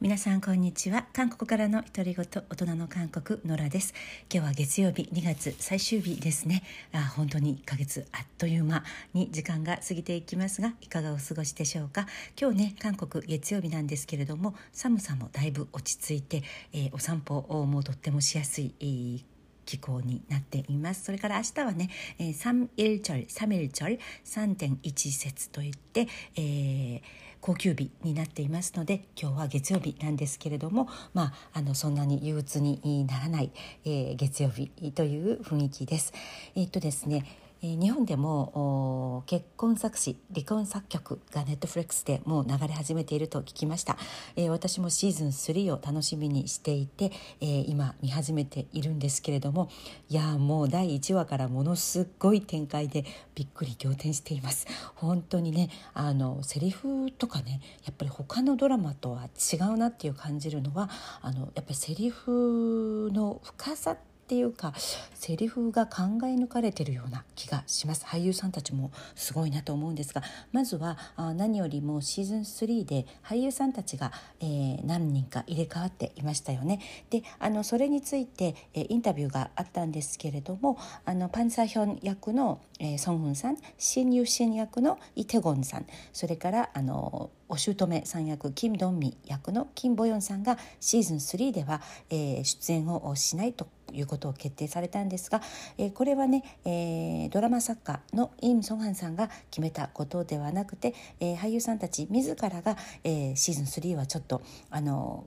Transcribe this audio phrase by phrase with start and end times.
[0.00, 1.06] 皆さんこんにちは。
[1.12, 3.94] 韓国からの独り言大人の韓国野良です。
[4.32, 6.62] 今日は月曜日2月最終日ですね。
[6.92, 12.06] あ本当に1ヶ月あっという間に時間が過ぎていきますがいかがお過ごしでしょうか？
[12.40, 19.24] 今日ね韓国月曜日なんですけれども寒さもだいぶ落ち着いて、えー、お散歩もとってもしやすい、えー
[19.68, 21.04] 気候になっています。
[21.04, 33.50] それから明日はね、えー、3 1チャル3 1チャル3.1節といって、えー高級日になっていますので今日は月曜日なんですけれども、まあ、あのそんなに憂鬱にならない、
[33.84, 36.12] えー、月曜日という雰囲気です。
[36.54, 37.24] えー、っとですね
[37.60, 43.96] 日本でも結婚作詞離婚作曲がネットフレックスでもう流れ始めていると聞きました、
[44.36, 49.70] えー、私もシーズン3を楽しみにしていて、えー、今見始めているんですけれども
[50.08, 54.66] いやもう第1話からものすごい展開でびっくり仰天しています。
[54.94, 60.90] 本当にねあのセリフとかねやっぱり他のドラマとは違うなっていう感じるのは
[61.22, 63.96] あのやっぱりセリフの深さ
[64.28, 64.74] っていうか
[65.14, 68.04] セリフが考え抜かれてるような気がします。
[68.04, 76.80] 俳優さんたちもすごいなと思うんですがまずは何よりもシーズン3で俳優さんたちが、えー、何人か入れ替わっていましたよね。
[77.08, 95.40] であのそれについて、えー、インタビューがあったんですけれどもあのパンサヒョン役の、えー、ソンフンさんシン・ユシン役のイテゴンさんそれからあのお姑さん役キム・ドンミ役のキム・ボヨンさんがシーズン3では、えー、出演をしないということを決定されたんですが、
[95.78, 105.26] えー、これはね、えー、ドラマ作家のイム・ソンハンさんが決めたことではなくて、えー、俳優さんたち自らが、えー、シーズン3はちょっとあの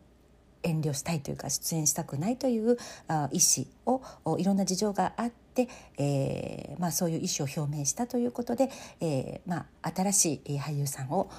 [0.64, 5.41] 遠慮したいというか出演したくないというあ意思をいろんな事情があって、
[5.98, 11.30] えーまあ、そういう意思を表明したということで、えーまあ、新しい俳優さんを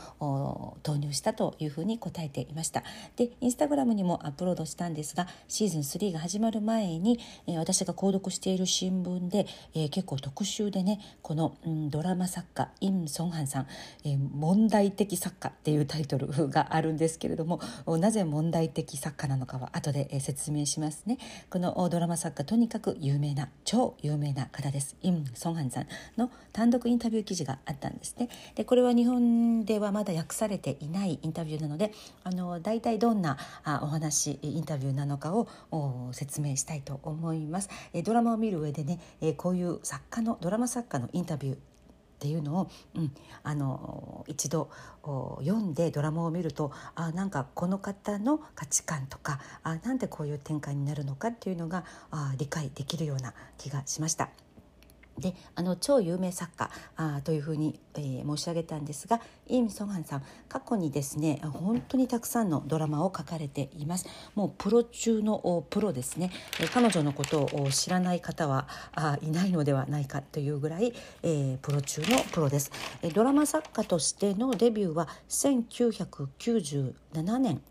[0.82, 2.82] 投入したというふうに答えていました
[3.16, 13.66] でインスタグラムにもアップロードしたんですがシーズン3が始まる前に、えー、私が購読している新聞で、えー、結構特集でねこの、うん、ドラマ作家イン・ソンハンさん、
[14.04, 21.18] えー「問題的作家」っていうタイトルがあるんですけれどもなぜ問題的作家なのかは後で説明しますね。
[21.50, 24.96] このドラマ作家とにかく有名な超有名な方です。
[25.02, 25.86] イン・ソンハンさん
[26.16, 28.28] の単独インタビュー記事があったんですね。
[28.54, 31.92] でこれは日本ではまだ訳されていないインタビューなので
[32.24, 35.48] あの大体どんなあお話インタビューなのかを
[36.12, 37.70] 説明したいと思います。
[37.92, 41.56] えドラマを見る上でねえこういう作家のドラマ作家のインタビュー
[42.22, 43.12] っていうのを、うん、
[43.42, 44.70] あの一度
[45.40, 54.28] 読んでドラマを見るとあなんかこの方の価値観とかあなんでこういう展開になるのかっていうのがあ理解できるような気がしました。
[55.22, 64.06] であの超有名作家あというふうに、えー、申し上げたんですがイム・ソンハンさん過去にですね本当にたくさんのドラマを書かれています。
[64.34, 66.30] もうプロ中のプロですね、
[66.60, 72.70] え彼女のことを知らない方はあいないのではないかというぐらい、えー、プロ中のプロです、
[73.02, 77.62] えドラマ作家としてのデビューは1997年。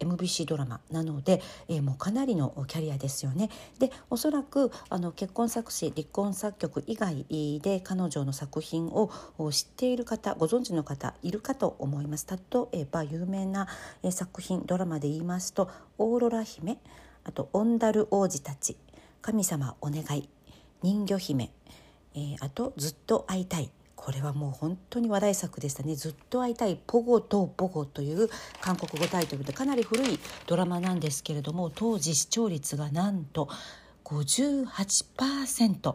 [0.00, 3.50] MBC ドラマなので、えー、もうかなりのキャリアですよね。
[3.78, 7.26] でおそらくあの結婚作詞離婚作曲以外
[7.62, 9.10] で彼女の作品を
[9.50, 12.26] 知っている方ご存知の方いるかと思います。
[12.28, 13.68] 例えば有名な
[14.10, 16.78] 作品ドラマで言いますと「オーロラ姫」
[17.24, 18.76] あと「オンダル王子たち」
[19.22, 20.28] 「神様お願い」
[20.82, 21.50] 「人魚姫」
[22.14, 33.48] えー、あと「ずっと会いたい」これはもう本当に話題作でしたね「ずっと会いたいポゴとポゴ」という韓国語タイトルでかなり古いドラマなんですけれども当時視聴率がなんと
[34.04, 35.94] 58%。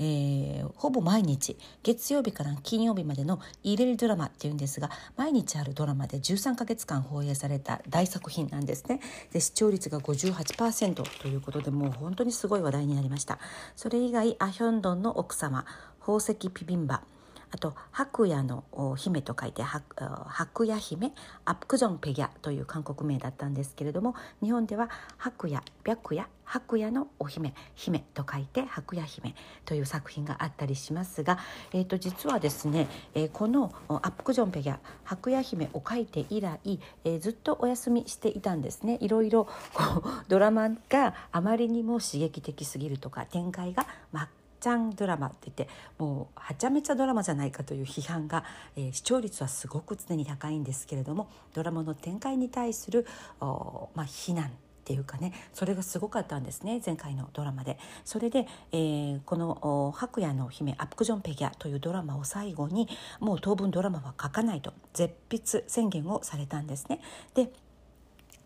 [0.00, 9.00] えー、ほぼ毎日月曜日から金曜日までの入れるドラマっていうんですが毎日あるドラマで13ヶ月間放映された大作品なんですね。
[9.32, 13.40] で視聴率が58%ということでもう本当にすごい話題になりました。
[13.74, 15.64] それ以外アヒョンドンの奥様
[15.98, 17.02] 宝石ピビンバ。
[17.50, 18.64] あと白夜の
[18.96, 21.12] 姫と書いて白夜姫？
[21.44, 29.34] アップクジョンペギャという韓国名だったんですけれども日本では白夜白夜白夜のお姫姫と書いて白夜姫
[29.66, 31.38] という作品があったりしますが、
[31.72, 36.58] えー、と実はですね、えー、このアップジョンペギャ白夜姫を書いて以来、
[37.04, 38.96] えー、ずっとお休みしていたんですね。
[39.00, 39.44] いろいろ
[39.74, 44.28] こうドラマがあまりにも刺激的すぎるとか展開が真っ
[44.60, 45.68] ちゃんドラマって言って
[45.98, 48.44] もうはちゃめちゃドラマじゃないかという批判が、
[48.76, 53.06] えー、視聴率はすごく常に高いんですけれどもドラマの展開に対する
[53.40, 54.50] まあ、非難っ
[54.88, 57.78] ていうかねそれがすごかったんですね前回のドラマで。
[58.06, 62.88] それで、えー、この「白夜の姫アップクジョンペギャ」というドラマを最後に
[63.20, 67.00] もう当分ドラマは書かないと絶筆宣言をされたんですね。
[67.34, 67.52] で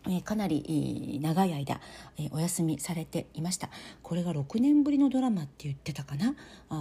[0.09, 1.79] えかなり長い間、
[2.31, 3.69] お休みされていました。
[4.01, 6.35] これが6年ぶりのドラマって言ってたかな？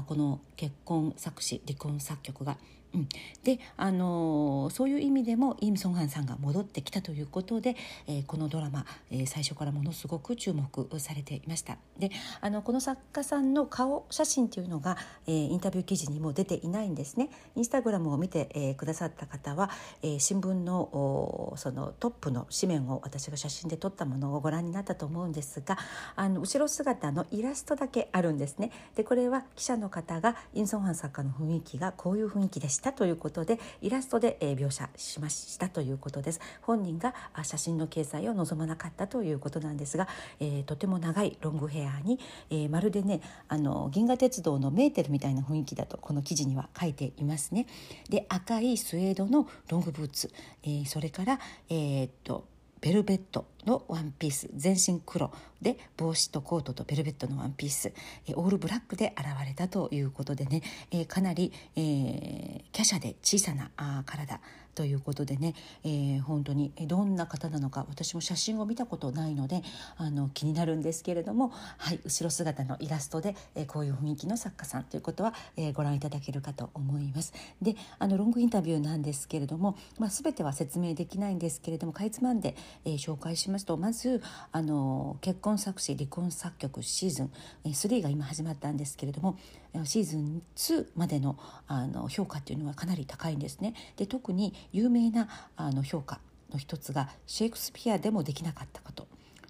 [0.06, 2.56] この結婚作詞離婚作曲が
[2.94, 3.08] うん、
[3.44, 11.78] で、あのー、そういう意味でもイ・ムソンハンさんが戻ってきたということで、えー、このドラマ、えー、最初からものすごく注目されていました。
[11.98, 12.10] で
[12.40, 14.96] あのこの作家さんの顔写真というのが、
[15.26, 17.30] えインタビュー記事にも出ていないんですね。
[17.54, 19.70] インスタグラムを見て、えくださった方は、
[20.02, 25.78] え新聞のそのトップの紙面を私が写真で撮ったものをご覧になったと思うんですが
[26.16, 28.70] あの後ろ姿のイラストだけあるんですね。
[28.96, 32.81] でこれは記者の方がインソンハン作家の雰囲気がこういう雰囲気でした。
[32.82, 36.40] したということでイラストで、え描写しましたということです。
[36.62, 37.14] 本人が
[37.44, 40.08] 写真の掲載を望まなかったということなんですが、
[40.40, 42.18] えー、とても長いロングヘアに、
[42.50, 47.68] えー、まるでねあの銀河鉄道のメーテルみたいな雰囲気だとこの記事には書いていますね。
[48.10, 50.32] で赤いスウェードのロングブーツ、
[50.64, 51.38] えー、それから
[51.68, 52.51] えー、っと
[52.82, 55.30] ベルベットのワンピース全身黒
[55.62, 57.92] で帽子とコートとベルベットのワンピース
[58.34, 60.62] オールブラックで現れたということでね、
[61.06, 63.70] かなり、えー、華奢で小さな
[64.04, 64.40] 体
[64.74, 65.54] ということでね、
[65.84, 69.62] えー、本当にどんな方なのか私も写真を見たことないので
[69.96, 77.32] あの気になるんですけれども、はい、後ろ姿のイラストで、えー、こういう雰囲気の作家さんということは、えー、ご覧いただけるかと思います。
[77.60, 84.22] であのロングインタビューなんですけれども、まあ、全ては説明できないんですけれどもかいつまんで、えー、紹介しますとまず
[84.52, 87.30] あの結婚作詞離婚作曲シーズン
[87.64, 89.36] 3が今始まったんですけれども
[89.84, 93.74] シーズン2までのあの評価っていうのはかなり高いんですね。
[93.96, 96.20] で特に有名なあの評価
[96.52, 99.06] の一つがシェイクスピアでもできなかったこと。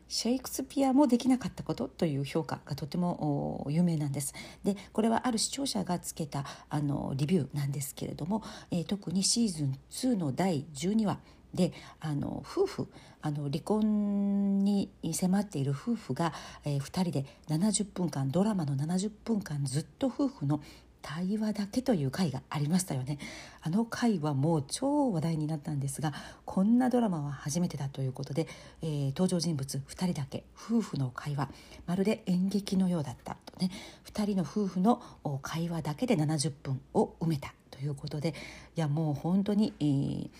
[0.08, 4.34] シェイクスピアもできなかったことという評価がとても有名なんです。
[4.62, 11.18] でこれはある視聴者がつけたあのリビューなんですけれども、えー、特にシーズン2の第12話
[11.54, 12.88] であの夫婦
[13.20, 16.32] あの離婚に迫っている夫婦が、
[16.64, 20.60] えー、2人で70分間ドラマの70分間ずっと夫婦の
[21.02, 23.19] 対話だけという回がありましたよね。
[23.60, 26.12] あの回はもう超話題になったんですが
[26.44, 28.46] こんなドラマは初めてだということで、
[28.82, 31.49] えー、登場人物2人だけ夫婦の会話
[31.87, 33.70] まるで演劇のようだったとね
[34.12, 35.02] 2人の夫婦の
[35.43, 38.34] 会話だけで70分を埋めたということで
[38.76, 40.31] いやもう本当に、えー、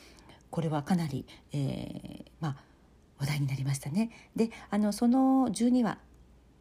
[0.53, 2.57] これはかなり、えー、まあ
[3.19, 4.11] 話題になりましたね。
[4.37, 5.99] であのその12話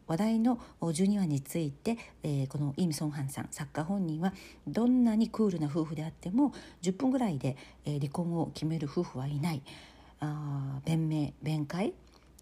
[0.06, 4.32] 話題の12話について、えー、このイ・ミソンハンさん作家本人は
[4.66, 6.52] どんなにクールな夫婦であっても
[6.82, 9.62] 10分ぐらいで、えー、離婚を決める夫婦はいない
[10.20, 11.94] あ弁明弁解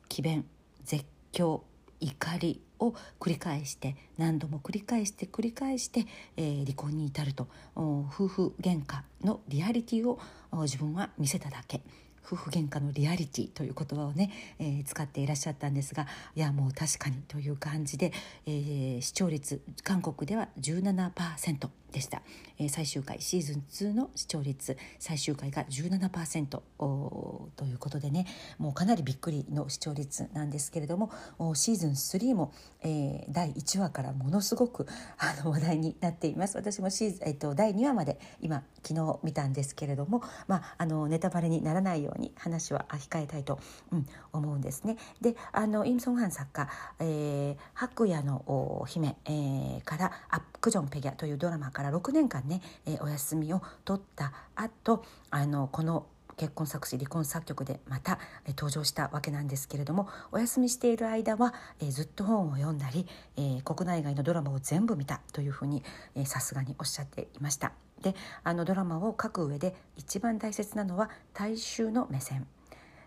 [0.08, 0.44] 詭弁
[0.84, 1.60] 絶叫
[2.00, 6.06] 怒りを繰り返して何度も繰り返して繰り返して、
[6.36, 10.18] えー、離婚に至ると夫婦喧嘩のリアリティを
[10.62, 11.80] 自分は見せただけ。
[12.24, 18.12] 夫婦喧嘩のリアリティという言葉をね、えー、使っていらっしゃったんですがいやもう確かにという感じで、
[18.46, 22.22] えー、視聴率韓国では17%でした、
[22.58, 28.26] えー、最終回シーズン2の視聴率最終回が17%ということでね
[28.58, 31.10] もうかなりびっくりの視聴率なんですけれども
[31.54, 32.52] シーズン3も、
[32.82, 34.86] えー、第1話からものすごく
[35.18, 36.56] あの話題になっています。
[36.56, 43.58] 私もシーズン、えーと、第2話まで今昨日見たんですけれども、まあ、あのネタバレにならないように話は控えたいと、
[43.92, 44.96] うん、思うんですね。
[45.20, 46.68] であのイム・ソンハン作家
[47.00, 56.06] 「えー、白夜の姫」えー、から「アップクジョン・ペギャ」というドラマから6年間ね、えー、お休みを取った後あのこの
[56.40, 65.82] 結婚作詞離婚作曲でまた、え登場したわけなんですけれどもお休みしている間は、えずっと本を読んだり、え国内外のドラマを全部見たというふうに
[66.24, 67.72] さすがにおっしゃっていました。
[68.02, 68.14] で
[68.44, 72.46] あのドラマを書く上で一番大切なのは大衆の目線。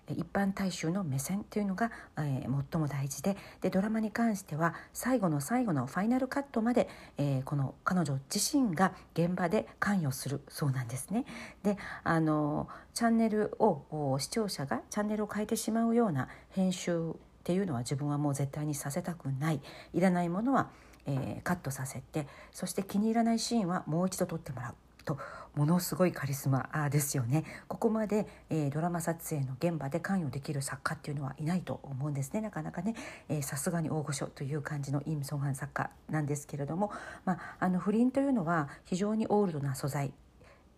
[0.10, 11.26] 一般大衆の目線というのが、えー、最も大事ででドラマに関しては最後の最後のファイナルカットまで、えー、この彼女自身が現場で関与するそうなんですね。
[11.64, 19.62] であのチャンネルを視聴者がチャンネルを変えてしまうような編集っていうのは自分はもう絶対にさせたくない。
[19.94, 20.70] いらないものは、
[21.06, 24.76] えー、カットさせてそして気に入らないシーンはもう一度撮ってもらう。
[25.04, 25.18] と
[25.56, 27.44] ものすごいカリスマですよね。
[27.68, 32.42] ここまで、えー、ドラマ撮影の現場で関与できる作家っていうのはいないと思うんですね。
[32.42, 32.96] なかなかね
[33.42, 36.92] さすがに大御所という感じのイム・ソンハン作家なんですけれども、
[37.26, 40.14] まあ、あの不倫というのは非常にオールドな素材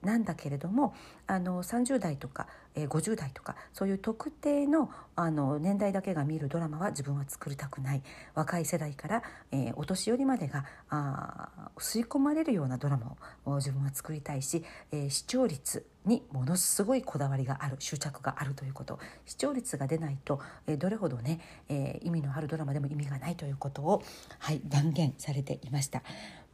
[0.03, 0.93] なんだけれども
[1.27, 8.03] あの30代とかえー、50代とかそういう特定のあの年代だけが見るドラマは自分は作りたくない
[8.33, 13.15] 若い世代から、えー、お年寄りまでがあ吸い込まれるようなドラマ
[13.45, 21.39] を自分は作りたいし、えー、視聴率にものすごいこだわりがある執着があるということ視聴率が出ないと、えー、どれほどね、
[21.69, 24.03] えー、意味のあるドラマでも意味がないということを、
[24.39, 26.03] はい、断言されていました。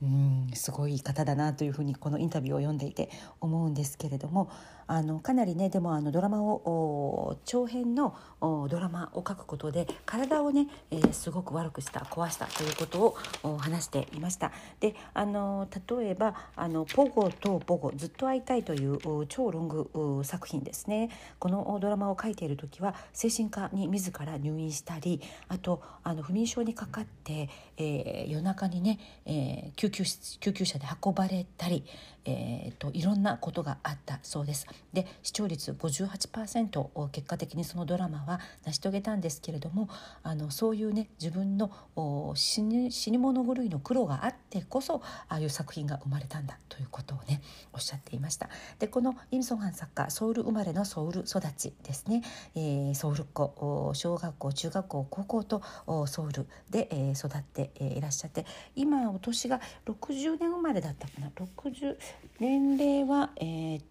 [0.01, 4.49] うんすごい方だなというふうにこのインタビューを読んでいて思うんですけれども
[4.91, 13.15] あのかなりねでもあのドラマを長編のドラマを書くことで体をね、えー、すごく悪くした壊したということ
[13.47, 14.51] を話していました。
[14.81, 31.85] であの例えばあの「ポゴとポゴずっと会いたい」という超ロング作品ですねこのドラマを書いている時は精神科に自ら入院したりあとあの不眠症にかかって、えー、夜中にね、えー、救急救急車で運ばれたり、
[32.25, 34.67] えーと、いろんなことがあったそうです。
[34.93, 39.89] で視聴率58%を結果的にそのドラマは成し遂げたんですけれども
[40.23, 41.71] あのそういうね自分の
[42.35, 47.41] 死に死に物狂いの苦労があってこそああいう作品が生まれたんだということをね
[47.73, 48.49] おっしゃっていました。
[48.79, 52.21] でこのイム・ソンハン作家ソウル生まれのソウル育ちですね、
[52.55, 55.61] えー、ソウルっ子小学校中学校高校と
[56.07, 58.45] ソウルで、え、育っていらっしゃって
[58.75, 61.29] 今お年が60年生まれだったかな。
[61.29, 61.97] 60
[62.39, 63.90] 年齢はえー、っと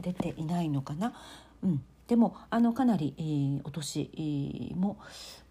[0.00, 1.12] 出ていないのかな？
[1.62, 4.98] うんでもあのかなり、えー、お年、も、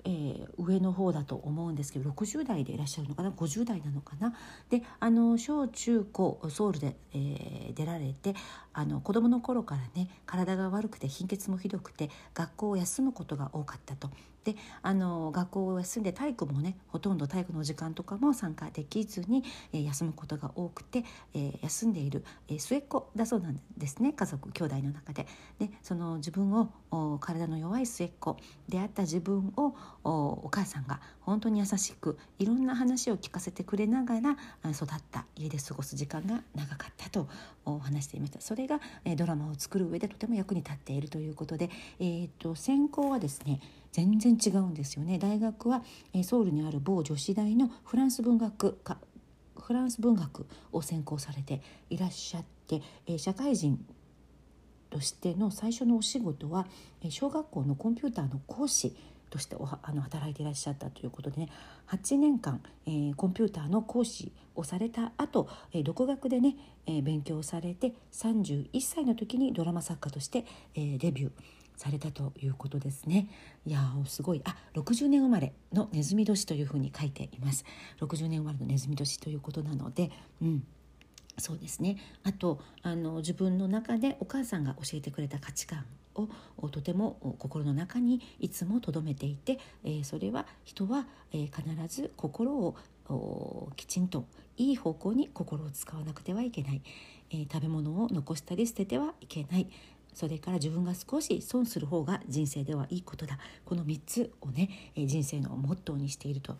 [0.04, 4.36] えー、上の方だと思うんですけど60代でいらっしゃるのかな？50代なのかな？
[4.70, 8.36] であの小中高ソウルで、えー、出られて
[8.74, 14.10] あの子供の頃からね体が悪くて貧血もひどくて学校を休むことが多かったと。
[14.44, 19.44] であの学校を休んで体育もねほとんど体育の時間とかも参加できずに、
[19.74, 25.28] えー、休むことが多くて、えー、休んでいる、えー、末っ子だそうなんですね家族兄弟の中で。
[25.60, 26.70] でその自分を
[27.20, 34.38] 体の弱い末っ子であった自分をお母さんが本当に優しくいろんな話を聞かせてくれながら
[34.72, 37.28] 育った家で過ごす時間が長かったと
[37.80, 38.80] 話していましたそれが
[39.16, 41.70] ドラマを作る上でとても役に立っているということで、
[42.00, 43.60] えーと、専攻はですね
[43.92, 45.20] 全然違うんですよね。
[45.20, 45.84] 大学は
[46.24, 48.98] ソウルにある某女子大のフランス文学科
[49.62, 52.82] フランス文学を専攻されていらっしゃって、
[53.18, 53.84] 社会人
[54.90, 56.68] としての最初のお仕事は
[57.10, 58.96] 小学校のコンピューターの講師
[59.30, 61.50] としておあの働いていらっしゃったということで、ね、
[61.88, 70.46] 8年間、えー、コンピューターの講師をされた後、えー、独学でね、えー、勉強されて31歳の時にドラマ作家として、
[70.76, 71.32] え、デビュー。
[71.82, 73.28] されたということですね。
[73.66, 74.42] いやすごい。
[74.46, 77.66] あ60年生まれのネズミ年というふうに書いています。
[78.00, 80.12] 60年生まれのネズミ年ということなので、
[80.44, 80.64] うん、
[81.40, 81.98] そうですね。
[82.22, 92.76] あとあの自分の中でお母さんが教えてくれた価値観をとても心の中にいつも留めていて、えー、それは人は、えー、必ず心を
[93.76, 94.26] きちんと
[94.58, 96.82] いい方向に心を使わなくてはいけない、
[97.32, 99.68] えー、食べ物を残したり捨ててはいけない。
[100.14, 103.38] それから自分が少し損する方が人生ではいいことだ。
[103.66, 106.58] この3つをね人生のモットーにしていると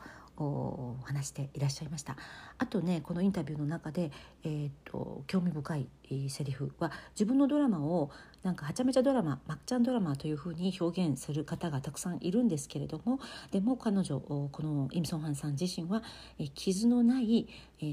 [1.04, 2.16] 話していらっしゃいました。
[2.58, 4.12] あとねこのインタビューの中で、
[4.44, 5.88] えーと、興味深い、
[6.30, 8.10] セリフは自分のドラマを
[8.42, 13.20] なんかはちゃめちゃドラマまっちゃんドラマというふうに表現する方がたくさんいるんですけれども
[13.52, 16.02] でも彼女このイム・ソンハンさん自身は、
[16.56, 17.48] 傷のない、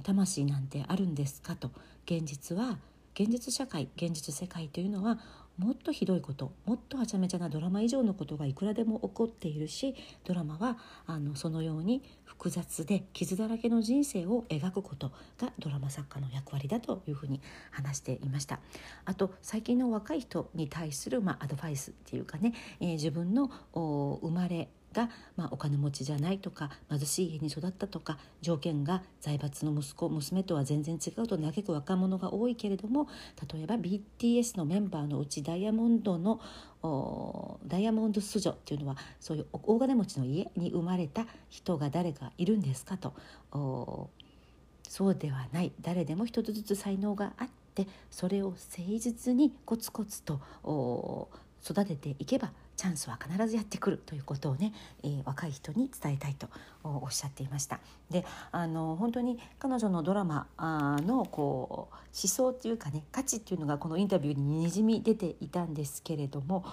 [0.04, 1.70] 魂なんてあるんですかと。
[2.06, 2.78] 現実は
[3.14, 5.18] 現実社会現実世界というのは
[5.58, 17.40] もっとひどいこともっとはちゃめちゃなドラマ以上のことがいくらでも起こっているしドラマはあのそのように複雑で傷だらけの人生を描くことがドラマ作家の役割だというふうに
[17.72, 18.60] 話していました。
[19.04, 33.08] あと最近の若い人に対する、まあ、アドバイスっていうかね、えー、自分の生まれが、まあ、お金持ちじゃないとか貧しい家に育ったとか条件が財閥の息子娘とは全然違うと嘆く若者が多いけれども
[33.52, 36.40] 例えば BTS のメンバーのうちダイヤモンドの
[37.64, 43.14] ダイヤモンドス女っていうのはそういう大金持ちの家に生まれた人が誰かいるんですかと。
[44.88, 45.72] そうではない。
[45.82, 50.40] 誰でも一つずつ才能があってそれを誠実にコツコツと
[51.62, 56.49] 育てていけばチャンスは必ずやってくるということをね、えー、若い人に伝えたいと
[56.85, 57.80] おっしゃっていました。
[58.08, 66.64] であの本当に彼女のドラマのこう思想っていうかね価値っていうのがこのインタビューににじみ出ていたんですけれども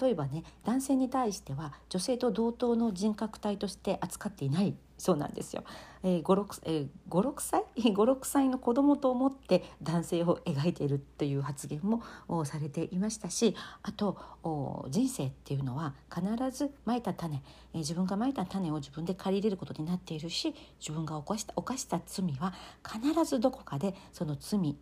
[0.00, 5.64] 例えばね男性に対しては女性と同等の人格体として扱っていないそうなんですよ、
[6.02, 12.02] えー、56, えー、56歳56歳の子供と思って男性を描いているっていう発言も
[12.44, 16.24] されていましたしあと人生っていうのは必
[16.56, 22.54] ずまいた種、えー、自分がまいた種を自分で借り入れることになっているし自分が犯した犯した罪は
[22.86, 24.76] 必ずどこかでその罪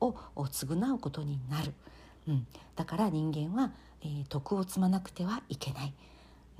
[0.00, 1.72] を償うことになる、
[2.28, 5.94] うん、だから人間は、えー、徳を積まなくてはいけない。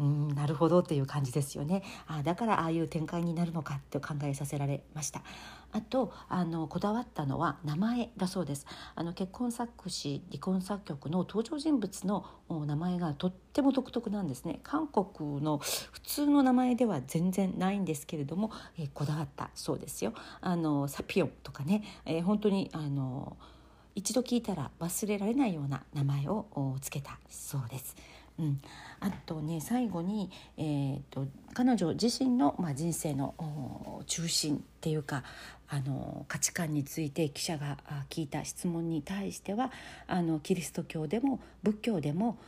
[0.00, 1.83] うんなるほどっていう感じですよね。
[2.07, 5.23] あだからああいう展開になるのかって考えさせられました。
[5.73, 8.66] あとあのこだわったのは名前だそうです。
[8.95, 14.61] あの結婚作詞離婚作曲の登場人物の名前がとっても独特なんですね。
[14.62, 20.14] 韓国の普通の名前では全然ないんですけれども、えー、こだわったそうですよ。
[20.40, 23.37] あのサピオンとかね、えー、本当にあの
[23.95, 27.97] 一度聞いたら忘れられないような名前をつけたそうです。
[28.41, 28.61] うん、
[29.01, 35.23] あとね最後に、えーと、彼女自身の、まあ、人生の中心っていうか
[35.69, 37.77] あの価値観について記者が
[38.09, 39.71] 聞いた質問に対しては
[40.07, 42.39] あのキリスト教でも仏教でも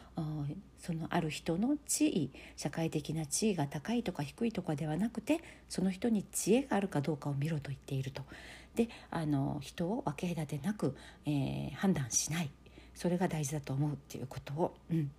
[0.79, 8.23] そのある人の地位社会的な地位が高いとか低いとかではなくてその人に知恵があるかどうかを見ろと言っていると。
[8.75, 10.97] であの人を分け隔てなく、
[11.27, 12.51] えー、判断しない。
[12.95, 15.11] それが大事だと思うっていうことを、うん、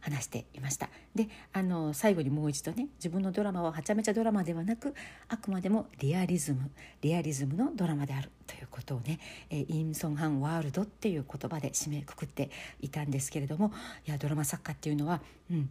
[0.00, 0.88] 話していました。
[1.14, 4.94] であの最後にもう一度ね自分のドラマははちゃめちゃドラマではなく
[5.28, 9.18] あくまでもリアリズムリアリズムのドラマであるということをね
[9.50, 12.50] 「えインソンハンワールド」っていう言葉で締めくくって
[12.80, 13.72] いたんですけれども
[14.06, 15.70] いやドラマ作家っていうのはうん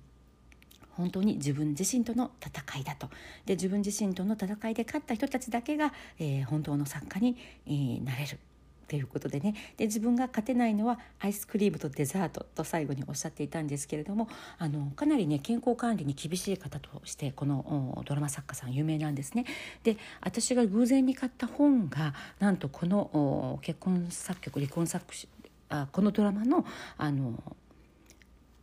[0.97, 3.07] 本当に自分自身との戦いだと。
[3.45, 8.39] で自分自身との戦いで勝った人たちだけが、えー、本当の作家に、えー、なれる。
[8.87, 14.27] ということでねで自分が勝てないのはアイスクリームとデザートと最後におっしゃっていたんですけれども
[14.57, 19.45] あのかなりね健康管理に厳しい方としてこのドラマ作家さん有名なんですね。
[19.83, 25.27] で私が偶然に買った本がなんとこの結婚作曲離婚作詞
[25.69, 26.65] あこのドラマの
[26.97, 27.43] あの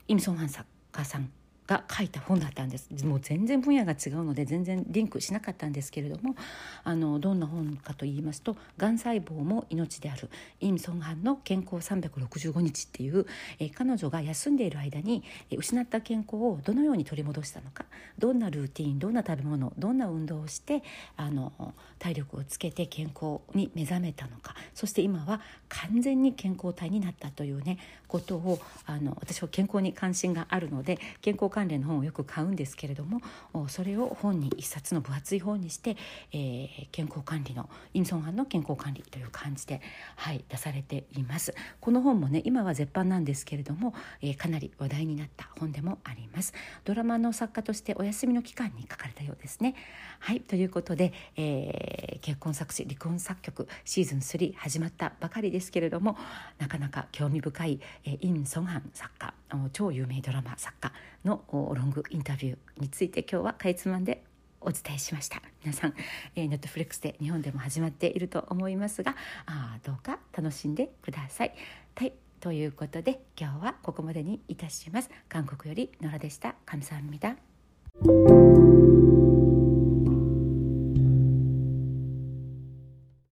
[0.09, 1.31] イムソン・ハン作家さん
[1.66, 2.90] が書いた本だったんです。
[3.04, 6.37] もう全然分野が違うので全然リンクしなかったんですけれども
[6.85, 10.28] あのどんな本かと言いますと「がん細胞も命である。
[10.61, 13.26] イム・ソンハンの健康365日」っていう、
[13.59, 17.87] え彼女が休んでいる間に、え失った健康をどのように取り戻したのか。
[18.18, 20.83] どんなルーティンどんな食べ物どんな運動をして
[21.16, 24.55] あの体力をつけて健康に目覚めたのか。
[24.74, 33.21] そして今は完全に健康体になったというねことをあの私は健康に関心があるので健康関連の本をよく買うんですけれども
[33.69, 35.97] それを本に一冊の分厚い本にして、
[36.33, 39.81] えー、健康管理のイムソンハンの健康管理という感じで、
[40.17, 41.55] はい、出されています。
[41.81, 46.53] この本もね今は絶版なんですけれども、えー、かなり話題になった本でもあります。
[46.85, 49.77] ドラマの作家としてお休みの期間に書かれたようですね。
[50.19, 56.17] はいということで、えー、結婚作詞離婚作曲シーズン3始まったばかりですけれども
[56.59, 59.35] なかなか興味深い、えー、イム・ソンハン作家
[59.73, 60.93] 超有名ドラマ作家
[61.25, 64.23] のロングインタビューについて今日はかいつまんで
[64.62, 65.93] お伝えしました皆さん、
[66.36, 71.54] えー、ネットフレックスで日本でも始まっていると思いますがあどうか楽しんでください。
[71.95, 75.10] はいということで今日はここまでにいたします。
[75.28, 76.56] 韓国よりノラでした。
[76.65, 77.36] 감사합니다